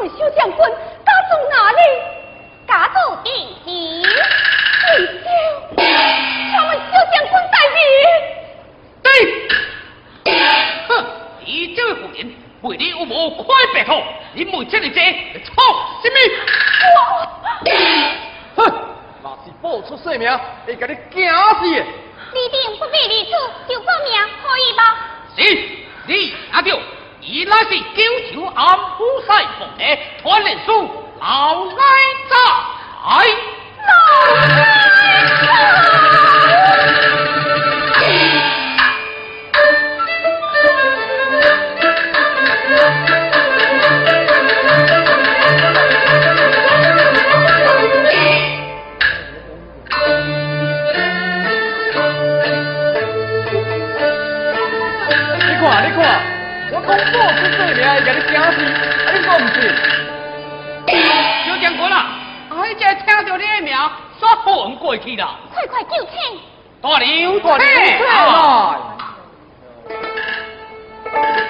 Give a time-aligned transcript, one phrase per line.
[0.00, 1.78] 问小将军，家住哪里？
[2.66, 3.28] 家住地
[3.66, 4.02] 里。
[4.96, 7.14] 请问将
[7.52, 7.54] 在？
[9.02, 9.06] 对。
[10.88, 11.04] 哼，
[11.44, 14.02] 你这位妇人，为你有无快白好？
[14.32, 14.96] 你问这么多，
[15.44, 15.52] 错
[16.02, 16.16] 什么？
[18.56, 18.58] 哼，
[19.22, 20.26] 若是报出姓名，
[20.64, 21.84] 会甲你惊死的。
[22.32, 23.32] 你定不必离出，
[23.68, 24.96] 就报名可以吗？
[25.36, 25.42] 是，
[26.06, 26.80] 你阿舅。
[27.22, 28.00] 依那是高
[28.32, 29.26] 俅暗蒲西
[29.58, 30.88] 凤的传令书
[31.20, 31.74] 老奶
[32.28, 32.34] 子
[33.04, 33.26] 哎
[33.86, 34.56] 老奶
[35.94, 35.99] 子
[57.90, 58.62] 哎，叫你小心，
[59.04, 59.56] 哎，说不是，
[61.44, 62.06] 小将军啊！
[62.50, 63.90] 哎，这听着这一秒，
[64.20, 66.10] 说好我们过去了，快快过去！
[66.80, 67.64] 大牛，大牛，
[71.12, 71.49] 来！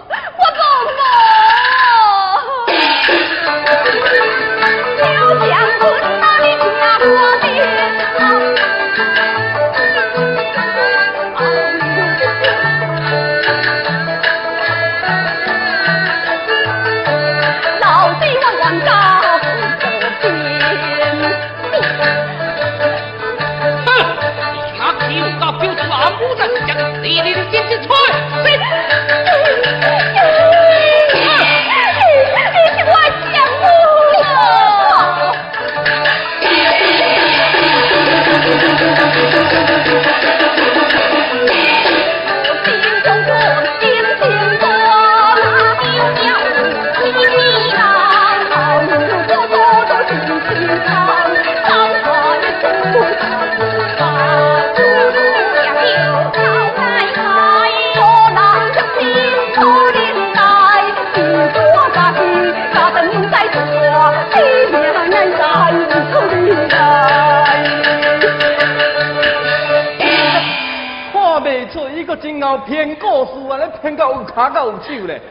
[73.81, 75.21] 骗到有卡到有手咧。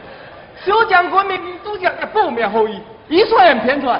[0.63, 3.99] 小将军明明拄只要报命给伊，伊却然骗出来。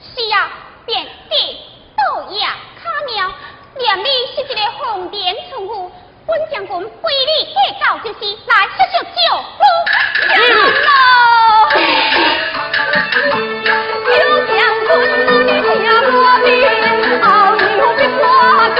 [0.00, 0.48] 是啊，
[0.86, 1.58] 便地
[1.96, 3.30] 倒也卡妙，
[3.76, 5.90] 连你是一个红莲村妇，
[6.26, 9.64] 本将军非你计较，就是来小小救路。
[14.06, 14.10] 小
[14.46, 14.50] 将
[14.86, 14.90] 军，
[15.46, 15.76] 你下
[16.08, 16.08] 我
[16.44, 16.50] 边，
[17.20, 17.26] 后
[17.56, 17.60] 日
[17.98, 18.22] 必挂
[18.70, 18.78] 在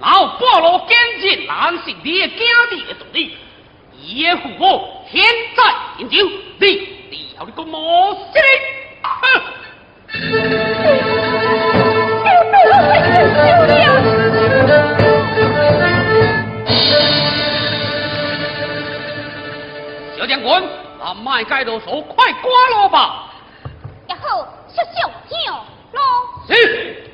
[0.00, 3.36] 老菠萝坚决难是你的家弟的道理。
[4.00, 5.24] 伊的父母天
[5.56, 5.62] 在
[5.98, 6.16] 天朝，
[6.60, 6.66] 你
[7.10, 8.18] 你要你个魔死
[9.02, 9.42] 哼！
[20.16, 20.48] 小将军，
[20.98, 22.50] 把麦盖多手快刮
[22.80, 23.30] 了吧！
[24.08, 26.00] 也好，小小叫咯。
[26.48, 27.07] 是。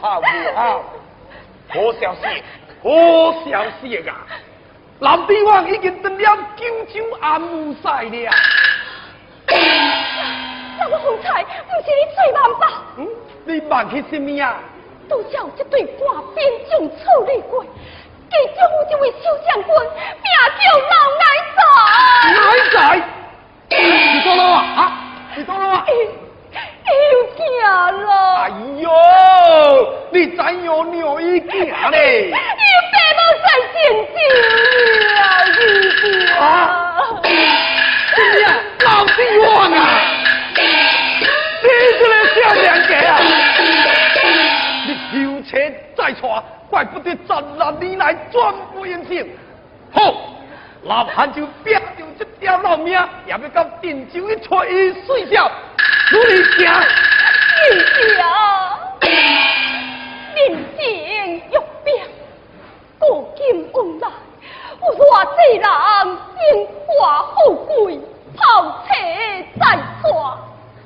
[0.00, 0.82] 好不好，
[1.68, 2.42] 好消息，
[2.82, 2.88] 好
[3.44, 4.14] 消息啊！
[5.00, 8.30] 南帝王已经登了九州安武赛了。
[10.78, 11.48] 那个风采不
[11.82, 12.64] 是你最慢吧？
[12.98, 13.08] 嗯，
[13.44, 14.56] 你慢去什么呀？
[15.08, 18.56] 都叫这对挂边将处理过，其中
[18.90, 19.66] 有一位小将军，
[20.22, 20.28] 名
[20.58, 21.24] 叫老奶
[21.56, 21.60] 仔。
[22.34, 22.36] 哪
[22.72, 22.78] 在？
[23.70, 24.56] 你做了啊？
[24.76, 24.80] 啊？
[25.34, 25.84] 你做了啊？
[26.50, 27.38] 有惊
[28.04, 28.10] 了。
[28.36, 28.40] 哎
[28.78, 28.88] 呦，
[30.10, 31.50] 你怎样尿一惊
[31.90, 32.26] 嘞？
[32.26, 33.76] 你爸母在见
[34.14, 34.16] 证
[35.14, 35.18] 了，
[35.54, 35.58] 弟
[36.00, 36.02] 弟
[36.32, 36.40] 啊！
[38.14, 38.44] 什么呀？
[38.80, 39.78] 老帝王啊！
[40.54, 41.66] 你
[41.98, 43.14] 这个小娘家啊！
[45.12, 45.50] 你有车
[45.96, 46.20] 再娶，
[46.70, 47.18] 怪不得十
[47.58, 49.28] 六年来转不应性。
[49.92, 50.14] 好，
[50.84, 51.80] 老汉就拼着
[52.18, 52.92] 这条老命，
[53.26, 55.50] 也要到定州去找伊睡觉。
[56.10, 56.64] 努力行，
[57.54, 57.58] 弟
[57.94, 58.24] 弟啊，
[59.02, 59.06] 人
[60.78, 60.80] 情
[61.36, 61.52] 欲
[61.84, 61.88] 变，
[62.98, 64.08] 古今往来
[64.80, 64.90] 我
[65.36, 67.36] 这人荣华富
[67.66, 68.00] 贵，
[68.34, 68.40] 抛
[68.86, 68.88] 车
[69.60, 69.62] 在
[70.00, 70.08] 船，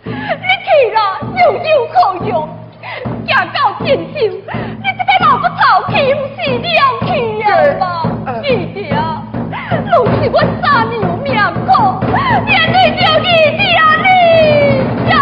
[0.02, 0.98] 你去了
[1.38, 1.94] 又有何
[2.26, 2.48] 用？
[3.24, 5.60] 行到尽头，你这个老不头
[5.92, 6.68] 岂不是了
[7.06, 7.06] 去
[7.42, 7.46] 啊
[7.78, 7.82] 嘛？
[8.42, 8.90] 一定，
[9.52, 11.28] 拢是我三娘命
[11.66, 11.68] 苦，
[12.46, 13.22] 连累着一
[13.58, 14.06] 家你
[15.10, 15.12] 呀！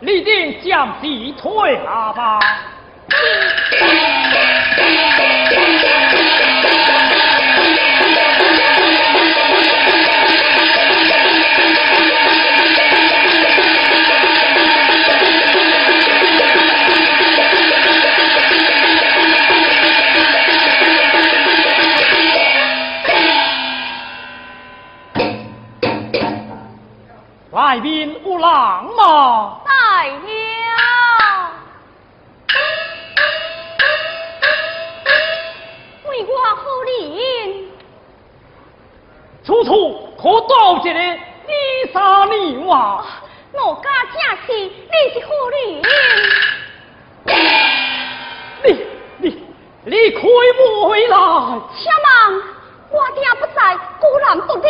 [0.00, 1.80] 立定将其退。
[48.64, 48.66] 你
[49.18, 49.24] 你
[49.84, 51.16] 你开回来！
[51.74, 52.10] 且慢，
[52.90, 54.66] 我爹不在，孤男独女。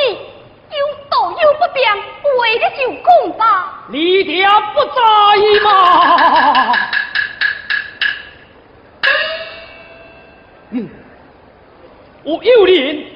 [0.68, 0.76] 有
[1.08, 3.42] 道有不便，为了就讲吧。
[3.88, 5.00] 你爹不在
[5.62, 5.66] 吗？
[10.70, 10.90] 嗯，
[12.24, 13.06] 我有人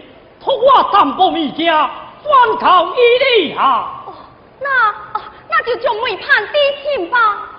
[0.40, 1.90] 托我担保一家，
[2.22, 4.04] 反抗一力啊。
[4.06, 4.14] 哦，
[4.60, 4.94] 那
[5.48, 6.52] 那就将媒判低
[6.84, 7.49] 情吧。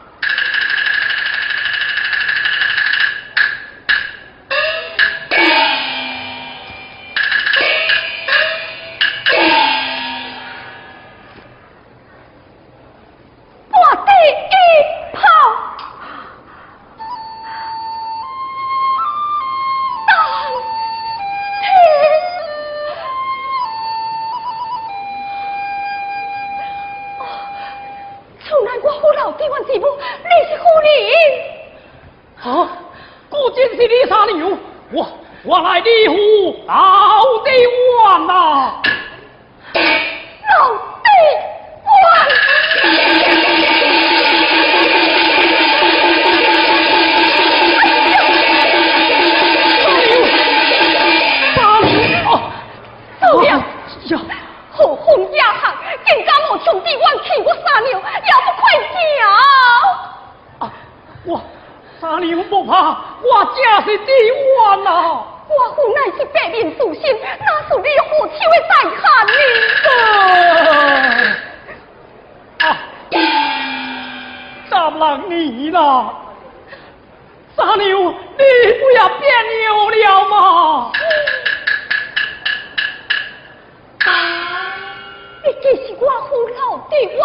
[85.62, 87.22] 这是我父老的望，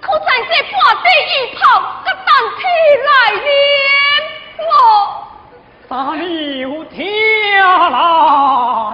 [0.00, 1.60] 可在这半地一炮，
[2.04, 2.62] 个当天
[3.04, 3.48] 来临
[4.66, 4.68] 我
[5.88, 8.92] 大有天啦。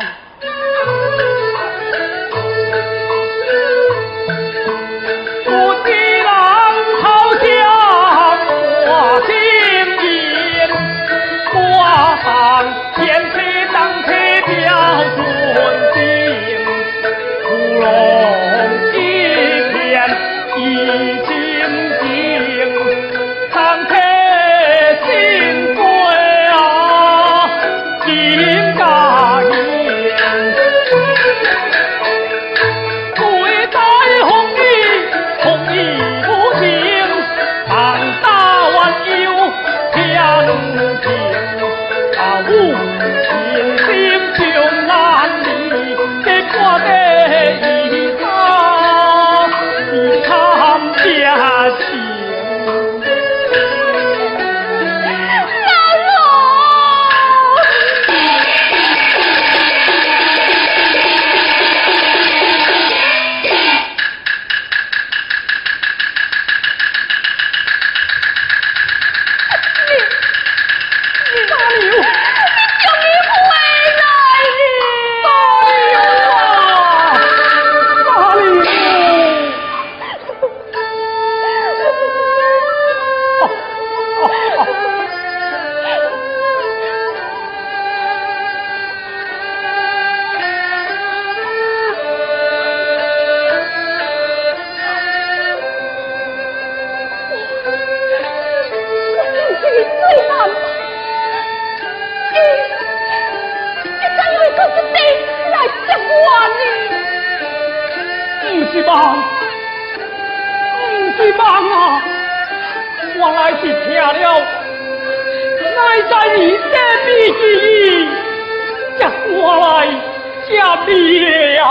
[120.87, 121.65] 爹呀，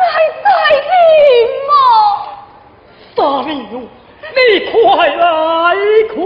[0.00, 0.08] 难
[0.42, 0.46] 待
[0.82, 0.86] 您
[1.70, 1.74] 啊，
[3.14, 3.56] 大明，
[4.34, 4.74] 你快
[5.08, 5.24] 来
[6.14, 6.16] 看。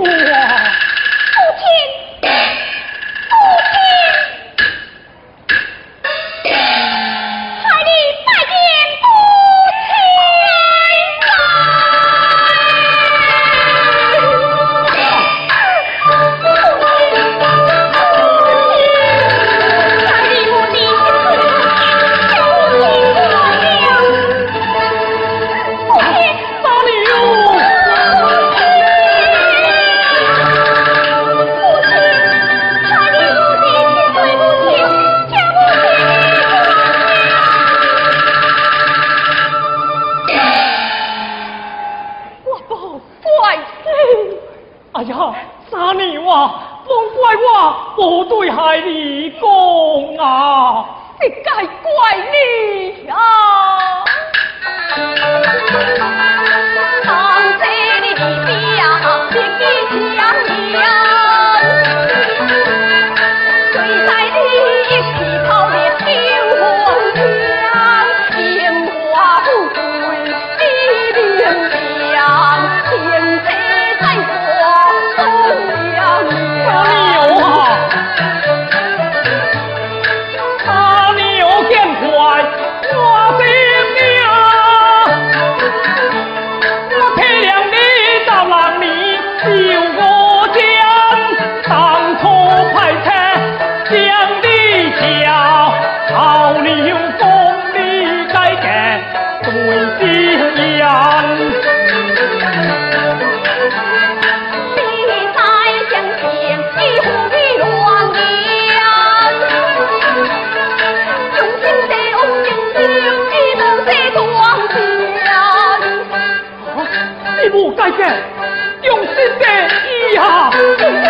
[119.38, 121.07] 哎呀我有了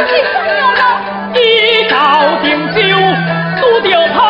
[1.34, 1.94] 一招
[2.42, 2.78] 定就
[3.60, 4.29] 都掉跑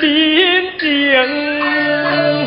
[0.00, 2.43] 面前，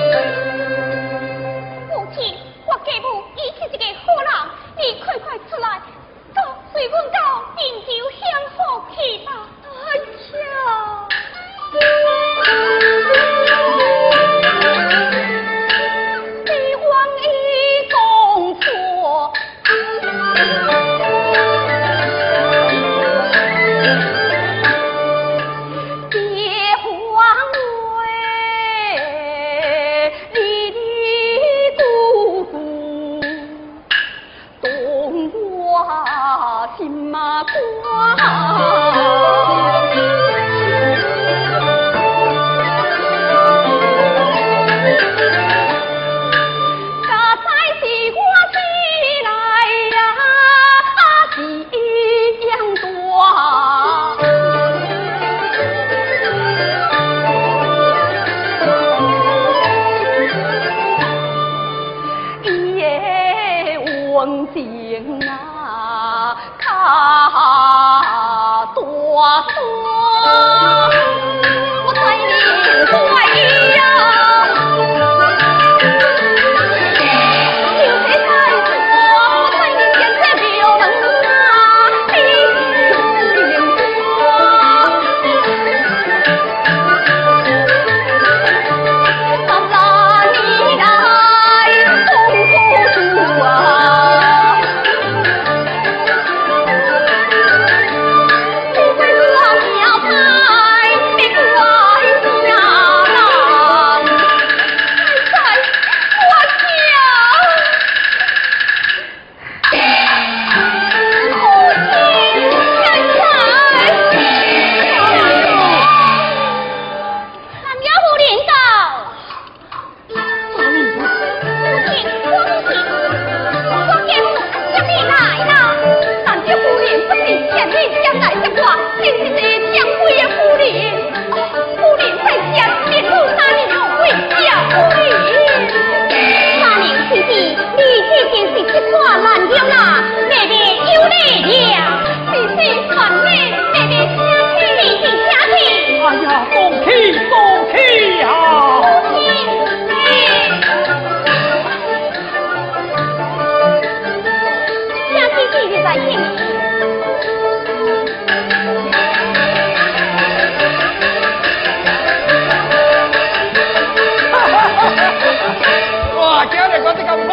[36.78, 37.50] 亲妈不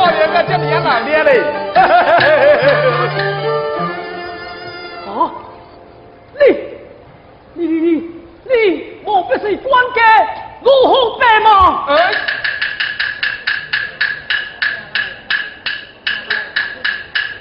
[0.05, 0.59] 老爷子这
[1.25, 1.41] 嘞。
[5.07, 5.33] 啊，
[6.39, 6.43] 你，
[7.55, 7.91] 你你
[8.45, 8.53] 你，
[9.03, 10.03] 莫不是官家
[10.63, 11.85] 如何白吗？
[11.89, 11.95] 哎。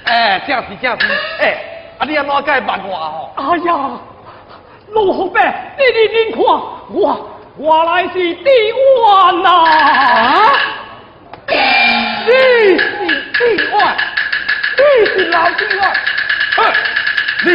[0.06, 1.06] 哎，这样子，这样子，
[1.40, 1.56] 哎，
[1.98, 3.30] 啊，你要哪个办我哦？
[3.36, 3.90] 哎呀，
[4.88, 6.42] 陆虎伯，你你你看，
[6.90, 8.48] 我我来是帝
[9.02, 10.52] 王呐、啊
[12.26, 12.86] 你是
[13.34, 13.42] 帝
[13.74, 13.96] 外，
[14.78, 15.92] 你是老帝王，
[16.56, 16.72] 哼，
[17.44, 17.48] 你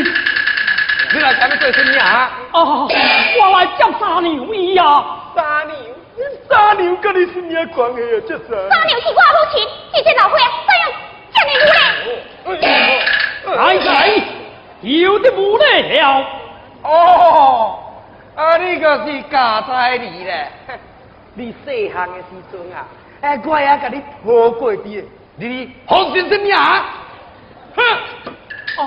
[1.13, 2.31] 你来前面对是你啊？
[2.53, 5.77] 哦，我来叫三娘威啊，三娘。
[6.49, 8.21] 三娘跟你是咩关系啊？
[8.27, 10.93] 这是三娘是我母亲，这些老伙怎用
[11.33, 11.51] 叫你
[12.45, 12.65] 无礼？
[13.57, 14.23] 哎哎，
[14.81, 16.25] 有的无奈了。
[16.83, 17.79] 哦，
[18.35, 20.47] 啊，你个是假彩你嘞？
[21.33, 22.85] 你细汉的时阵啊。
[23.21, 25.03] 哎，我也甲你抱过的，
[25.35, 26.85] 你好心什么啊？
[27.75, 27.83] 哼！
[28.77, 28.79] 哦，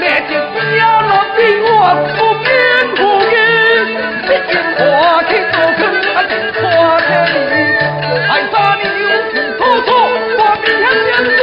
[0.00, 0.32] 那就
[0.76, 1.68] 家落的我
[2.16, 2.44] 不偏
[2.96, 2.98] 不
[3.30, 3.32] 偏，
[4.24, 4.82] 一经花
[5.22, 5.80] 天酒地，
[6.12, 6.16] 啊，
[6.60, 6.64] 花
[7.00, 7.54] 天你，
[8.26, 9.88] 爱啥你有情错错，
[10.36, 11.38] 我明天见你，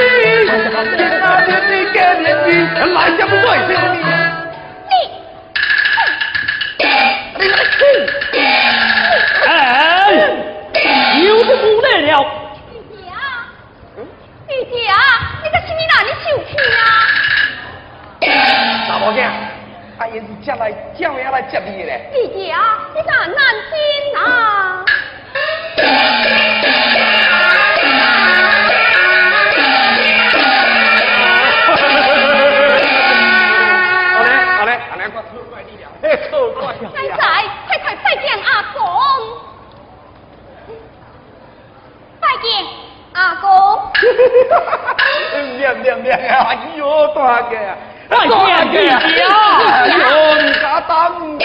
[0.98, 2.46] 见那天你给面子，
[2.94, 3.48] 来家不对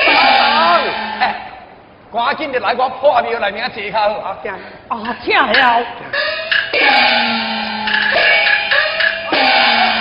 [0.07, 1.35] 哎，
[2.12, 4.37] 赶紧的来我破庙来名坐下好啊！
[4.88, 5.85] 啊，请了。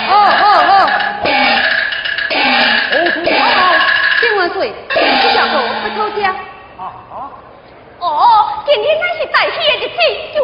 [0.08, 1.24] 哦哦哦！
[4.20, 4.96] 请万岁，这
[5.34, 6.30] 小狗会偷家。
[6.78, 7.14] 啊啊！
[7.98, 8.08] 哦，
[8.64, 9.98] 今天乃是大喜的日子，
[10.34, 10.36] 就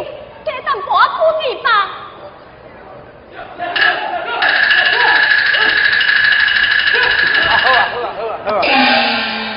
[0.43, 1.67] 加上寡妇女吧。
[7.45, 8.59] 好啊好啊好啊好啊！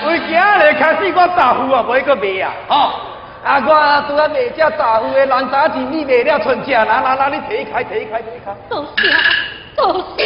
[0.06, 2.52] 为今日开始我大夫啊，袂个卖啊！
[2.68, 2.92] 哦，
[3.44, 3.62] 啊我
[4.08, 8.54] 拄啊卖只大夫的烂渣子，你卖了剩下，来来来，你提开提开提开。
[8.68, 9.10] 多谢
[9.76, 10.24] 多谢。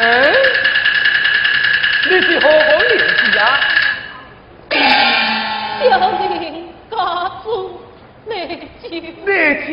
[0.00, 0.32] 哎，
[2.10, 3.60] 你是何方人士啊？
[5.80, 6.92] 小明家
[7.42, 7.80] 主
[8.26, 8.30] 内
[8.82, 8.82] 疚
[9.24, 9.30] 内
[9.62, 9.66] 疚？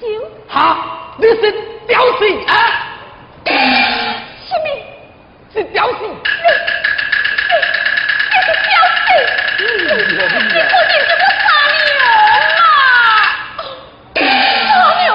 [0.00, 0.02] 疚
[0.48, 0.56] 哈，
[1.18, 1.40] 你是
[1.86, 2.52] 屌丝啊？
[3.44, 4.66] 什么？
[5.58, 5.94] 是屌丝？
[5.98, 6.06] 你
[8.46, 9.02] 是小死！
[9.58, 11.90] 你不仅是我傻牛
[12.62, 12.62] 啊！
[14.14, 14.22] 傻
[15.00, 15.10] 牛！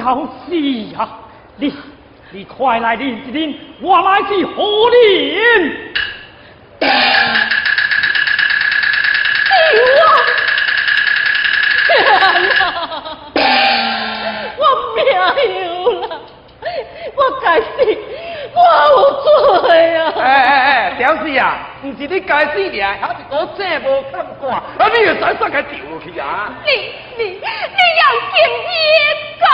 [0.46, 0.56] 死
[0.96, 0.96] 呀！
[1.56, 1.62] 你
[2.30, 4.96] 你快来领一领，我来去和领。
[14.54, 14.60] 我
[14.94, 15.20] 命有
[16.00, 16.04] 了，
[17.42, 17.66] 我该死，
[18.54, 20.12] 我有罪啊！
[20.16, 21.42] 哎哎哎，屌丝啊，
[21.82, 24.62] 不是你该死俩，还是我正无看惯，啊
[24.94, 26.52] 你又使上个掉去啊？
[26.64, 26.70] 你
[27.18, 28.34] 你你要听
[28.68, 28.72] 一
[29.42, 29.44] 个，